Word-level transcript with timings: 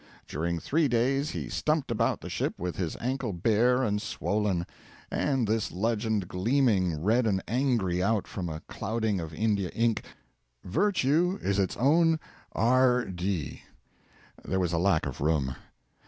During 0.27 0.57
three 0.59 0.87
days 0.87 1.29
he 1.29 1.47
stumped 1.47 1.91
about 1.91 2.21
the 2.21 2.27
ship 2.31 2.55
with 2.57 2.75
his 2.75 2.97
ankle 2.99 3.33
bare 3.33 3.83
and 3.83 4.01
swollen, 4.01 4.65
and 5.11 5.47
this 5.47 5.71
legend 5.71 6.27
gleaming 6.27 6.99
red 7.03 7.27
and 7.27 7.39
angry 7.47 8.01
out 8.01 8.25
from 8.27 8.49
a 8.49 8.61
clouding 8.61 9.19
of 9.19 9.31
India 9.31 9.69
ink: 9.75 10.01
'Virtue 10.63 11.37
is 11.39 11.59
its 11.59 11.77
own 11.77 12.19
R'd.' 12.55 13.59
(There 14.43 14.59
was 14.59 14.73
a 14.73 14.79
lack 14.79 15.05
of 15.05 15.21
room.) 15.21 15.55